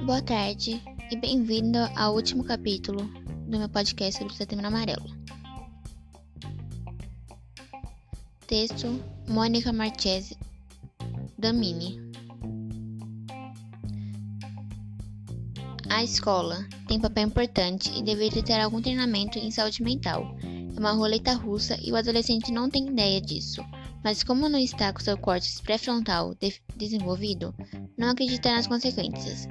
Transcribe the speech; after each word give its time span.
boa 0.00 0.20
tarde 0.20 0.82
e 1.10 1.16
bem-vindo 1.16 1.78
ao 1.96 2.14
último 2.14 2.44
capítulo 2.44 3.02
do 3.46 3.58
meu 3.58 3.68
podcast 3.68 4.18
sobre 4.18 4.32
o 4.32 4.36
Setembro 4.36 4.66
Amarelo. 4.66 5.06
Texto 8.46 9.02
Mônica 9.28 9.72
Marchese 9.72 10.36
Damini. 11.38 12.00
A 15.88 16.04
escola 16.04 16.66
tem 16.86 17.00
papel 17.00 17.28
importante 17.28 17.90
e 17.96 18.02
deveria 18.02 18.42
ter 18.42 18.60
algum 18.60 18.80
treinamento 18.80 19.38
em 19.38 19.50
saúde 19.50 19.82
mental. 19.82 20.36
É 20.42 20.78
uma 20.78 20.92
roleta 20.92 21.32
russa 21.34 21.78
e 21.82 21.92
o 21.92 21.96
adolescente 21.96 22.52
não 22.52 22.70
tem 22.70 22.88
ideia 22.88 23.20
disso. 23.20 23.62
Mas 24.02 24.22
como 24.22 24.48
não 24.48 24.58
está 24.58 24.92
com 24.92 25.00
seu 25.00 25.16
córtex 25.18 25.60
pré-frontal 25.60 26.34
de 26.34 26.54
desenvolvido, 26.74 27.54
não 27.98 28.08
acredita 28.08 28.50
nas 28.50 28.66
consequências. 28.66 29.46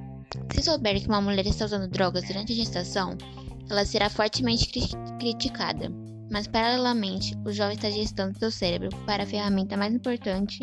Se 0.51 0.63
souber 0.63 0.99
que 0.99 1.07
uma 1.07 1.21
mulher 1.21 1.45
está 1.45 1.65
usando 1.65 1.87
drogas 1.87 2.25
durante 2.25 2.53
a 2.53 2.55
gestação, 2.55 3.15
ela 3.69 3.85
será 3.85 4.09
fortemente 4.09 4.69
cri 4.69 4.89
criticada. 5.19 5.91
Mas, 6.31 6.47
paralelamente, 6.47 7.35
o 7.45 7.51
jovem 7.51 7.75
está 7.75 7.89
gestando 7.89 8.37
seu 8.37 8.51
cérebro 8.51 8.89
para 9.05 9.23
a 9.23 9.25
ferramenta 9.25 9.75
mais 9.75 9.93
importante 9.93 10.59